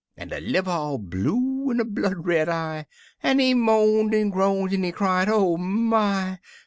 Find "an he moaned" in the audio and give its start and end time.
3.21-4.15